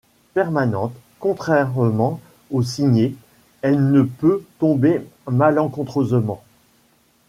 Permanente, 0.33 0.93
contrairement 1.19 2.19
au 2.49 2.63
signet, 2.63 3.13
elle 3.61 3.91
ne 3.91 4.01
peut 4.01 4.43
tomber 4.57 5.05
malencontreusement. 5.29 6.43